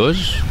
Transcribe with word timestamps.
Hoje 0.00 0.42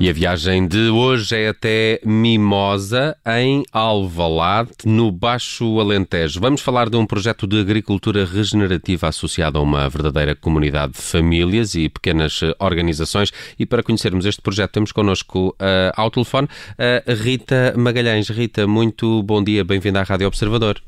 E 0.00 0.10
a 0.10 0.12
viagem 0.12 0.66
de 0.66 0.88
hoje 0.88 1.36
é 1.36 1.48
até 1.48 2.00
Mimosa, 2.04 3.16
em 3.24 3.62
Alvalade, 3.72 4.70
no 4.84 5.10
Baixo 5.12 5.78
Alentejo. 5.78 6.40
Vamos 6.40 6.60
falar 6.60 6.90
de 6.90 6.96
um 6.96 7.06
projeto 7.06 7.46
de 7.46 7.60
agricultura 7.60 8.24
regenerativa 8.24 9.06
associado 9.06 9.56
a 9.56 9.62
uma 9.62 9.88
verdadeira 9.88 10.34
comunidade 10.34 10.94
de 10.94 11.00
famílias 11.00 11.76
e 11.76 11.88
pequenas 11.88 12.40
organizações. 12.58 13.32
E 13.56 13.64
para 13.64 13.84
conhecermos 13.84 14.26
este 14.26 14.42
projeto, 14.42 14.72
temos 14.72 14.90
connosco 14.90 15.50
uh, 15.60 15.92
ao 15.94 16.10
telefone 16.10 16.48
uh, 16.48 17.14
Rita 17.14 17.72
Magalhães. 17.76 18.28
Rita, 18.28 18.66
muito 18.66 19.22
bom 19.22 19.42
dia, 19.42 19.64
bem-vinda 19.64 20.00
à 20.00 20.02
Rádio 20.02 20.26
Observador. 20.26 20.82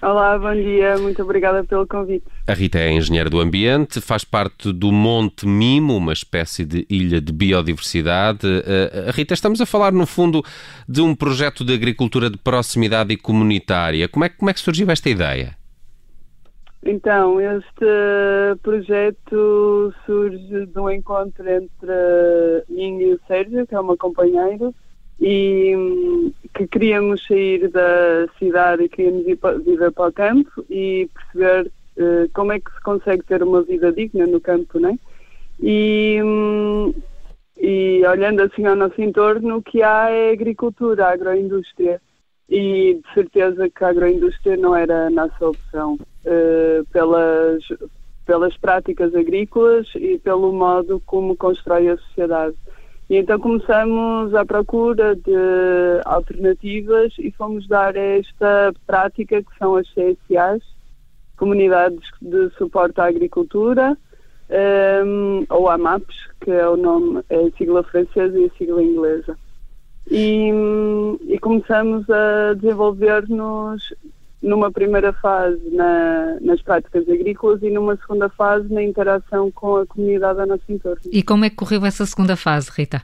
Olá, 0.00 0.38
bom 0.38 0.54
dia, 0.54 0.98
muito 0.98 1.22
obrigada 1.22 1.64
pelo 1.64 1.86
convite. 1.86 2.24
A 2.46 2.52
Rita 2.52 2.78
é 2.78 2.92
engenheira 2.92 3.30
do 3.30 3.40
ambiente, 3.40 4.00
faz 4.00 4.24
parte 4.24 4.72
do 4.72 4.92
Monte 4.92 5.46
Mimo, 5.46 5.96
uma 5.96 6.12
espécie 6.12 6.64
de 6.64 6.86
ilha 6.90 7.20
de 7.20 7.32
biodiversidade. 7.32 8.46
Uh, 8.46 9.10
Rita, 9.12 9.34
estamos 9.34 9.60
a 9.60 9.66
falar, 9.66 9.92
no 9.92 10.06
fundo, 10.06 10.42
de 10.88 11.00
um 11.00 11.14
projeto 11.14 11.64
de 11.64 11.72
agricultura 11.72 12.28
de 12.28 12.36
proximidade 12.36 13.12
e 13.12 13.16
comunitária. 13.16 14.08
Como 14.08 14.24
é, 14.24 14.28
como 14.28 14.50
é 14.50 14.54
que 14.54 14.60
surgiu 14.60 14.90
esta 14.90 15.08
ideia? 15.08 15.56
Então, 16.86 17.40
este 17.40 18.56
projeto 18.62 19.94
surge 20.04 20.66
de 20.66 20.78
um 20.78 20.90
encontro 20.90 21.48
entre 21.48 22.64
mim 22.68 23.00
e 23.00 23.14
o 23.14 23.20
Sérgio, 23.26 23.66
que 23.66 23.74
é 23.74 23.80
o 23.80 23.84
meu 23.84 23.96
companheiro, 23.96 24.74
e 25.18 26.30
que 26.54 26.66
queríamos 26.66 27.26
sair 27.26 27.68
da 27.68 28.26
cidade 28.38 28.84
e 28.84 28.88
queríamos 28.88 29.26
ir 29.26 29.36
para, 29.36 29.58
viver 29.58 29.90
para 29.92 30.08
o 30.08 30.12
campo 30.12 30.64
e 30.70 31.08
perceber 31.12 31.70
uh, 31.96 32.30
como 32.32 32.52
é 32.52 32.60
que 32.60 32.72
se 32.72 32.80
consegue 32.80 33.24
ter 33.24 33.42
uma 33.42 33.62
vida 33.62 33.92
digna 33.92 34.26
no 34.26 34.40
campo, 34.40 34.78
né? 34.78 34.96
E, 35.60 36.20
um, 36.22 36.94
e 37.56 38.02
olhando 38.06 38.42
assim 38.42 38.64
ao 38.66 38.76
nosso 38.76 39.00
entorno, 39.00 39.56
o 39.56 39.62
que 39.62 39.82
há 39.82 40.10
é 40.10 40.30
agricultura, 40.32 41.08
agroindústria. 41.08 42.00
E 42.48 42.94
de 42.94 43.14
certeza 43.14 43.70
que 43.70 43.84
a 43.84 43.88
agroindústria 43.88 44.56
não 44.56 44.76
era 44.76 45.06
a 45.06 45.10
nossa 45.10 45.48
opção 45.48 45.94
uh, 45.94 46.84
pelas, 46.92 47.64
pelas 48.26 48.56
práticas 48.58 49.14
agrícolas 49.14 49.88
e 49.96 50.18
pelo 50.18 50.52
modo 50.52 51.02
como 51.06 51.36
constrói 51.36 51.88
a 51.88 51.96
sociedade. 51.96 52.54
E 53.08 53.16
então 53.16 53.38
começamos 53.38 54.34
à 54.34 54.44
procura 54.44 55.14
de 55.14 56.00
alternativas 56.06 57.12
e 57.18 57.30
fomos 57.30 57.68
dar 57.68 57.94
esta 57.96 58.72
prática 58.86 59.42
que 59.42 59.58
são 59.58 59.76
as 59.76 59.86
CSAs, 59.90 60.62
Comunidades 61.36 62.08
de 62.22 62.48
Suporte 62.56 63.00
à 63.00 63.04
Agricultura, 63.04 63.96
um, 65.04 65.44
ou 65.50 65.68
AMAPs, 65.68 66.28
que 66.40 66.50
é 66.50 66.68
o 66.68 66.76
nome, 66.76 67.22
é 67.28 67.36
a 67.36 67.50
sigla 67.52 67.82
francesa 67.82 68.38
e 68.38 68.44
a 68.44 68.56
sigla 68.56 68.82
inglesa. 68.82 69.36
E, 70.10 70.50
e 71.26 71.38
começamos 71.38 72.08
a 72.08 72.54
desenvolver-nos 72.54 73.92
numa 74.44 74.70
primeira 74.70 75.12
fase 75.14 75.70
na, 75.70 76.38
nas 76.40 76.60
práticas 76.60 77.08
agrícolas 77.08 77.62
e 77.62 77.70
numa 77.70 77.96
segunda 77.96 78.28
fase 78.28 78.72
na 78.72 78.82
interação 78.82 79.50
com 79.50 79.76
a 79.76 79.86
comunidade 79.86 80.40
a 80.40 80.46
nosso 80.46 80.64
entorno. 80.68 81.00
E 81.10 81.22
como 81.22 81.46
é 81.46 81.50
que 81.50 81.56
correu 81.56 81.84
essa 81.84 82.04
segunda 82.04 82.36
fase, 82.36 82.70
Rita? 82.70 83.02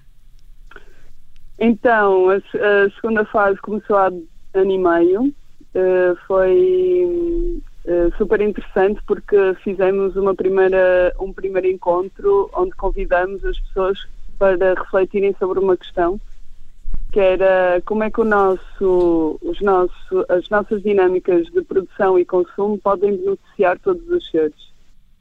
Então, 1.58 2.30
a, 2.30 2.36
a 2.36 2.90
segunda 2.94 3.24
fase 3.24 3.58
começou 3.60 3.96
há 3.96 4.06
ano 4.54 4.70
e 4.70 4.78
meio. 4.78 5.34
Uh, 5.72 6.16
foi 6.26 7.62
uh, 7.86 8.16
super 8.18 8.40
interessante 8.40 9.00
porque 9.06 9.54
fizemos 9.62 10.16
uma 10.16 10.34
primeira, 10.34 11.14
um 11.18 11.32
primeiro 11.32 11.68
encontro 11.68 12.50
onde 12.54 12.72
convidamos 12.72 13.42
as 13.44 13.58
pessoas 13.60 13.98
para 14.38 14.74
refletirem 14.74 15.34
sobre 15.38 15.58
uma 15.60 15.76
questão 15.76 16.20
que 17.10 17.20
era 17.20 17.82
como 17.84 18.04
é 18.04 18.10
que 18.10 18.22
nosso, 18.22 19.38
os 19.42 19.60
nosso, 19.60 20.24
as 20.28 20.48
nossas 20.48 20.82
dinâmicas 20.82 21.46
de 21.46 21.62
produção 21.62 22.18
e 22.18 22.24
consumo 22.24 22.78
podem 22.78 23.16
beneficiar 23.16 23.78
todos 23.78 24.08
os 24.08 24.30
seres. 24.30 24.70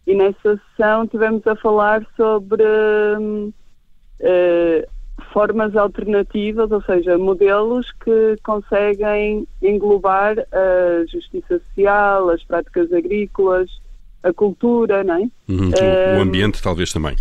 E 0.05 0.16
nessa 0.16 0.59
sessão 0.78 1.07
tivemos 1.07 1.45
a 1.47 1.55
falar 1.55 2.05
sobre 2.16 2.63
uh, 2.63 3.53
formas 5.33 5.75
alternativas, 5.75 6.72
ou 6.72 6.81
seja, 6.83 7.17
modelos 7.17 7.91
que 8.03 8.35
conseguem 8.44 9.47
englobar 9.61 10.38
a 10.51 11.05
justiça 11.07 11.59
social, 11.59 12.29
as 12.29 12.44
práticas 12.44 12.91
agrícolas, 12.91 13.69
a 14.23 14.33
cultura, 14.33 15.03
não 15.03 15.16
é? 15.16 15.29
Uhum, 15.47 15.72
o 16.17 16.22
ambiente 16.22 16.61
talvez 16.61 16.91
também. 16.91 17.16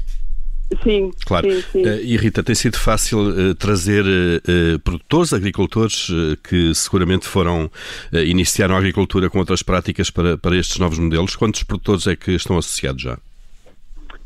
Sim, 0.83 1.11
claro. 1.25 1.51
Sim, 1.51 1.63
sim. 1.73 1.83
Uh, 1.83 2.01
e 2.03 2.17
Rita, 2.17 2.43
tem 2.43 2.55
sido 2.55 2.79
fácil 2.79 3.21
uh, 3.21 3.55
trazer 3.55 4.05
uh, 4.05 4.79
produtores, 4.81 5.33
agricultores 5.33 6.09
que 6.45 6.75
seguramente 6.75 7.27
foram 7.27 7.71
iniciaram 8.13 8.75
a 8.75 8.79
agricultura 8.79 9.31
com 9.31 9.39
outras 9.39 9.63
práticas 9.63 10.11
para, 10.11 10.37
para 10.37 10.57
estes 10.57 10.79
novos 10.79 10.99
modelos. 10.99 11.37
Quantos 11.37 11.63
produtores 11.63 12.07
é 12.07 12.15
que 12.15 12.33
estão 12.33 12.59
associados 12.59 13.03
já? 13.03 13.19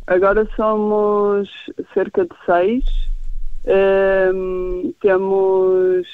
Agora 0.07 0.49
somos 0.57 1.49
cerca 1.95 2.25
de 2.25 2.35
seis. 2.45 2.85
Ehm, 3.65 4.93
temos 5.01 6.07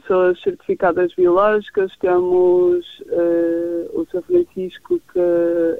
pessoas 0.00 0.40
certificadas 0.42 1.14
biológicas, 1.14 1.92
temos 2.00 2.84
o 3.94 4.06
Sr. 4.10 4.22
Francisco, 4.26 5.00
que 5.12 5.20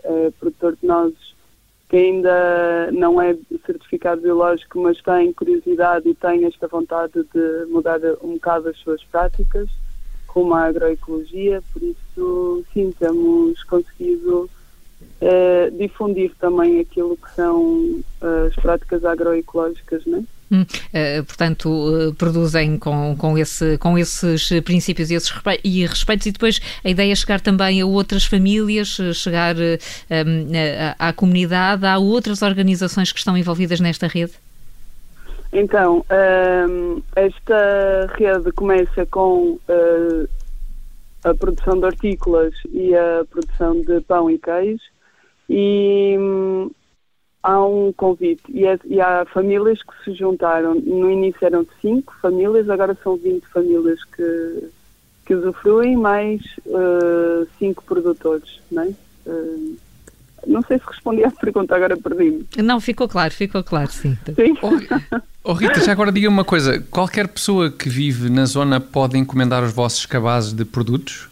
é 0.05 0.31
produtor 0.39 0.77
de 0.81 0.87
nozes 0.87 1.36
que 1.89 1.97
ainda 1.97 2.91
não 2.93 3.21
é 3.21 3.37
certificado 3.65 4.21
biológico, 4.21 4.81
mas 4.81 5.01
tem 5.01 5.33
curiosidade 5.33 6.09
e 6.09 6.15
tem 6.15 6.45
esta 6.45 6.67
vontade 6.67 7.25
de 7.33 7.67
mudar 7.69 8.01
um 8.23 8.35
bocado 8.35 8.69
as 8.69 8.77
suas 8.79 9.03
práticas, 9.05 9.69
como 10.27 10.55
a 10.55 10.65
agroecologia, 10.65 11.63
por 11.73 11.83
isso, 11.83 12.65
sim, 12.73 12.93
temos 12.99 13.63
conseguido 13.65 14.51
eh, 15.21 15.71
difundir 15.71 16.35
também 16.39 16.81
aquilo 16.81 17.17
que 17.17 17.31
são 17.35 18.01
as 18.21 18.55
práticas 18.57 19.05
agroecológicas, 19.05 20.05
não 20.07 20.19
é? 20.19 20.36
Hum, 20.51 20.63
uh, 20.63 21.25
portanto, 21.25 21.69
uh, 21.69 22.15
produzem 22.15 22.79
com, 22.79 23.17
com, 23.17 23.37
esse, 23.37 23.77
com 23.79 23.99
esses 23.99 24.49
princípios 24.63 25.11
e, 25.11 25.15
esses 25.15 25.29
respe 25.31 25.61
e 25.65 25.85
respeitos, 25.85 26.27
e 26.27 26.33
depois 26.33 26.61
a 26.85 26.89
ideia 26.89 27.11
é 27.11 27.15
chegar 27.15 27.41
também 27.41 27.81
a 27.81 27.87
outras 27.87 28.25
famílias, 28.25 28.99
eh, 29.01 29.13
chegar 29.13 29.57
uh, 29.57 29.79
um, 30.11 30.51
à 30.99 31.13
comunidade, 31.13 31.85
há 31.85 31.99
outras 31.99 32.43
organizações 32.43 33.11
que 33.11 33.19
estão 33.19 33.37
envolvidas 33.37 33.81
nesta 33.81 34.07
rede? 34.07 34.35
Então, 35.53 36.05
um, 36.69 37.03
esta 37.17 38.07
rede 38.17 38.53
começa 38.53 39.07
com 39.07 39.59
a 41.25 41.35
produção 41.35 41.79
de 41.79 41.87
hortícolas 41.87 42.55
e 42.73 42.95
a 42.95 43.25
produção 43.31 43.81
de 43.81 44.01
pão 44.03 44.31
e 44.31 44.39
queijo, 44.39 44.83
e 45.49 46.17
hum, 46.19 46.71
há 47.43 47.65
um 47.65 47.93
convite 47.93 48.43
e, 48.49 48.67
é, 48.67 48.79
e, 48.85 49.01
há 49.01 49.25
famílias 49.27 49.81
que 49.83 50.05
se 50.05 50.15
juntaram. 50.15 50.75
No 50.75 51.11
início 51.11 51.45
eram 51.45 51.67
cinco 51.81 52.15
famílias, 52.21 52.69
agora 52.69 52.97
são 53.03 53.17
20 53.17 53.47
famílias 53.47 54.03
que, 54.05 54.69
que 55.25 55.35
usufruem, 55.35 55.97
mais 55.97 56.43
uh, 56.67 57.47
cinco 57.59 57.83
produtores, 57.85 58.61
não 58.71 58.83
é? 58.83 58.89
Uh, 59.27 59.77
não 60.47 60.63
sei 60.63 60.79
se 60.79 60.85
respondi 60.87 61.25
à 61.25 61.31
pergunta, 61.31 61.75
agora 61.75 61.97
perdi-me. 61.97 62.47
Não, 62.59 62.81
ficou 62.81 63.09
claro, 63.09 63.33
ficou 63.33 63.65
claro, 63.65 63.91
sim. 63.91 64.17
Sim. 64.27 64.57
Oh, 64.63 65.51
oh, 65.51 65.53
Rita, 65.53 65.81
já 65.81 65.93
agora 65.93 66.13
diga 66.13 66.29
uma 66.29 66.45
coisa: 66.45 66.81
qualquer 66.91 67.27
pessoa 67.27 67.71
que 67.71 67.89
vive 67.89 68.31
na 68.31 68.45
zona 68.45 68.81
pode 68.81 69.19
encomendar 69.19 69.65
os 69.65 69.73
vossos 69.73 70.07
cabazes 70.07 70.53
de 70.53 70.65
produtos? 70.65 71.29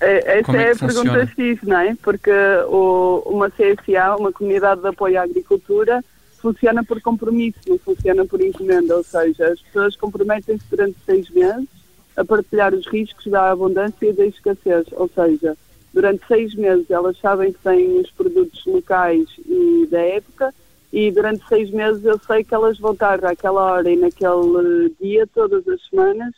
É, 0.00 0.40
essa 0.40 0.56
é, 0.56 0.62
é, 0.62 0.70
a 0.70 0.76
funciona? 0.76 1.10
pergunta 1.10 1.32
X, 1.34 1.62
não 1.62 1.78
é? 1.78 1.94
Porque 2.02 2.30
o, 2.68 3.22
uma 3.26 3.50
CSA, 3.50 4.16
uma 4.18 4.32
comunidade 4.32 4.80
de 4.80 4.88
apoio 4.88 5.18
à 5.18 5.22
agricultura, 5.22 6.04
funciona 6.38 6.84
por 6.84 7.00
compromisso, 7.00 7.58
não 7.66 7.78
funciona 7.78 8.24
por 8.24 8.40
encomenda, 8.40 8.96
ou 8.96 9.02
seja, 9.02 9.48
as 9.48 9.60
pessoas 9.60 9.96
comprometem-se 9.96 10.64
durante 10.70 10.96
seis 11.04 11.28
meses 11.30 11.68
a 12.16 12.24
partilhar 12.24 12.72
os 12.74 12.86
riscos 12.86 13.26
da 13.26 13.50
abundância 13.50 14.06
e 14.06 14.12
da 14.12 14.26
escassez, 14.26 14.86
ou 14.92 15.10
seja, 15.14 15.56
durante 15.92 16.26
seis 16.26 16.54
meses 16.54 16.90
elas 16.90 17.18
sabem 17.18 17.52
que 17.52 17.58
têm 17.58 18.00
os 18.00 18.10
produtos 18.10 18.64
locais 18.66 19.26
e 19.44 19.88
da 19.90 20.00
época 20.00 20.54
e 20.92 21.10
durante 21.10 21.46
seis 21.48 21.70
meses 21.70 22.04
eu 22.04 22.18
sei 22.18 22.44
que 22.44 22.54
elas 22.54 22.78
vão 22.78 22.92
estar 22.92 23.20
naquela 23.20 23.72
hora 23.72 23.90
e 23.90 23.96
naquele 23.96 24.94
dia, 25.00 25.26
todas 25.26 25.66
as 25.68 25.82
semanas, 25.88 26.32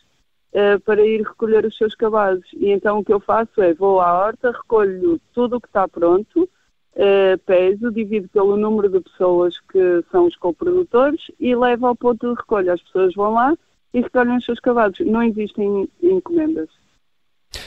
uh, 0.53 0.79
para 0.81 1.05
ir 1.05 1.21
recolher 1.21 1.65
os 1.65 1.77
seus 1.77 1.95
cabazes. 1.95 2.45
E 2.53 2.69
então 2.69 2.99
o 2.99 3.05
que 3.05 3.13
eu 3.13 3.19
faço 3.19 3.61
é 3.61 3.73
vou 3.73 3.99
à 3.99 4.13
horta, 4.13 4.51
recolho 4.51 5.19
tudo 5.33 5.57
o 5.57 5.61
que 5.61 5.67
está 5.67 5.87
pronto, 5.87 6.43
uh, 6.43 7.37
peso, 7.45 7.91
divide 7.91 8.27
pelo 8.29 8.57
número 8.57 8.89
de 8.89 8.99
pessoas 9.01 9.55
que 9.71 10.03
são 10.11 10.27
os 10.27 10.35
coprodutores 10.35 11.21
e 11.39 11.55
leva 11.55 11.87
ao 11.87 11.95
ponto 11.95 12.27
de 12.27 12.39
recolha. 12.39 12.73
As 12.73 12.81
pessoas 12.81 13.13
vão 13.13 13.33
lá 13.33 13.55
e 13.93 14.01
recolhem 14.01 14.37
os 14.37 14.45
seus 14.45 14.59
cavados. 14.59 14.99
Não 15.05 15.23
existem 15.23 15.89
encomendas. 16.01 16.69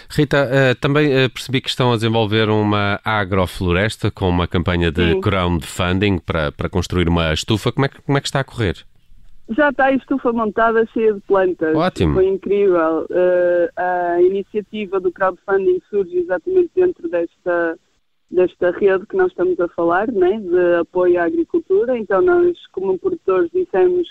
Rita, 0.09 0.45
uh, 0.45 0.75
também 0.79 1.09
percebi 1.31 1.61
que 1.61 1.69
estão 1.69 1.93
a 1.93 1.97
desenvolver 1.97 2.49
uma 2.49 3.01
agrofloresta 3.03 4.11
com 4.11 4.29
uma 4.29 4.47
campanha 4.47 4.93
de 4.93 5.15
Sim. 5.15 5.21
crowdfunding 5.21 6.19
para, 6.19 6.53
para 6.53 6.69
construir 6.69 7.09
uma 7.09 7.33
estufa. 7.33 7.73
Como 7.73 7.87
é, 7.87 7.89
que, 7.89 8.01
como 8.03 8.19
é 8.19 8.21
que 8.21 8.29
está 8.29 8.41
a 8.41 8.45
correr? 8.45 8.85
Já 9.57 9.71
está 9.71 9.87
a 9.87 9.93
estufa 9.93 10.33
montada 10.33 10.87
cheia 10.93 11.15
de 11.15 11.21
plantas. 11.23 11.77
Ótimo. 11.77 12.15
Foi 12.15 12.27
incrível. 12.27 13.07
Uh, 13.11 13.69
a 13.77 14.23
iniciativa 14.23 15.01
do 15.01 15.13
crowdfunding 15.13 15.81
surge 15.91 16.17
exatamente 16.17 16.71
dentro 16.75 17.09
desta, 17.09 17.79
desta 18.31 18.71
rede 18.71 19.07
que 19.07 19.17
nós 19.17 19.29
estamos 19.29 19.59
a 19.61 19.69
falar, 19.69 20.11
né, 20.11 20.39
de 20.41 20.75
apoio 20.81 21.21
à 21.21 21.25
agricultura. 21.25 21.99
Então, 21.99 22.23
nós, 22.23 22.57
como 22.69 22.99
produtores, 22.99 23.51
dissemos 23.53 24.09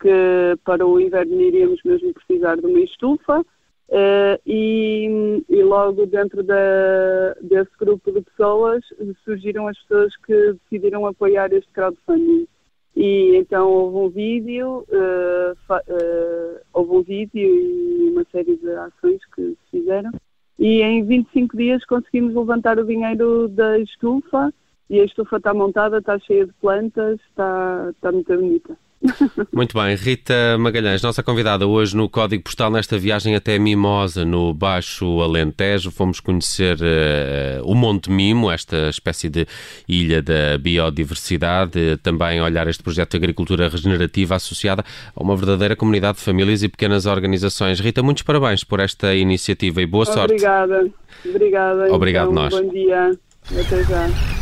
que 0.00 0.56
para 0.64 0.84
o 0.84 1.00
inverno 1.00 1.40
iríamos 1.40 1.80
mesmo 1.84 2.12
precisar 2.12 2.56
de 2.56 2.66
uma 2.66 2.80
estufa. 2.80 3.44
Uh, 3.88 4.40
e, 4.46 5.44
e, 5.50 5.62
logo 5.62 6.06
dentro 6.06 6.42
da, 6.42 7.34
desse 7.42 7.70
grupo 7.78 8.10
de 8.10 8.22
pessoas 8.22 8.82
surgiram 9.22 9.68
as 9.68 9.78
pessoas 9.82 10.16
que 10.24 10.54
decidiram 10.54 11.06
apoiar 11.06 11.52
este 11.52 11.70
crowdfunding. 11.72 12.48
E 12.94 13.36
então 13.36 13.68
houve 13.70 13.96
um 13.96 14.08
vídeo, 14.10 14.84
uh, 14.88 15.74
uh, 15.74 16.60
houve 16.72 16.90
um 16.92 17.02
vídeo 17.02 17.40
e 17.40 18.10
uma 18.10 18.24
série 18.30 18.56
de 18.56 18.70
ações 18.70 19.20
que 19.34 19.42
se 19.42 19.58
fizeram. 19.70 20.10
E 20.58 20.82
em 20.82 21.04
25 21.04 21.56
dias 21.56 21.84
conseguimos 21.86 22.34
levantar 22.34 22.78
o 22.78 22.86
dinheiro 22.86 23.48
da 23.48 23.78
estufa 23.78 24.52
e 24.90 25.00
a 25.00 25.04
estufa 25.04 25.38
está 25.38 25.54
montada, 25.54 25.98
está 25.98 26.18
cheia 26.18 26.46
de 26.46 26.52
plantas, 26.54 27.18
está, 27.30 27.88
está 27.90 28.12
muito 28.12 28.36
bonita. 28.36 28.76
Muito 29.52 29.76
bem, 29.78 29.96
Rita 29.96 30.56
Magalhães, 30.58 31.02
nossa 31.02 31.22
convidada 31.22 31.66
hoje 31.66 31.96
no 31.96 32.08
Código 32.08 32.44
Postal 32.44 32.70
nesta 32.70 32.96
viagem 32.98 33.34
até 33.34 33.58
Mimosa, 33.58 34.24
no 34.24 34.54
Baixo 34.54 35.20
Alentejo. 35.20 35.90
Fomos 35.90 36.20
conhecer 36.20 36.76
uh, 36.76 37.64
o 37.64 37.74
Monte 37.74 38.10
Mimo, 38.10 38.50
esta 38.50 38.88
espécie 38.88 39.28
de 39.28 39.46
ilha 39.88 40.22
da 40.22 40.56
biodiversidade, 40.58 41.96
também 42.02 42.40
olhar 42.40 42.68
este 42.68 42.82
projeto 42.82 43.10
de 43.12 43.16
agricultura 43.16 43.68
regenerativa 43.68 44.36
associada 44.36 44.84
a 45.14 45.22
uma 45.22 45.36
verdadeira 45.36 45.74
comunidade 45.74 46.18
de 46.18 46.24
famílias 46.24 46.62
e 46.62 46.68
pequenas 46.68 47.06
organizações. 47.06 47.80
Rita, 47.80 48.02
muitos 48.02 48.22
parabéns 48.22 48.62
por 48.62 48.80
esta 48.80 49.14
iniciativa 49.14 49.82
e 49.82 49.86
boa 49.86 50.04
sorte. 50.04 50.32
Obrigada, 50.32 50.90
obrigada. 51.24 51.92
Obrigado 51.92 52.30
então, 52.30 52.42
nós. 52.42 52.54
Bom 52.54 52.68
dia, 52.70 53.10
até 53.50 53.84
já. 53.84 54.41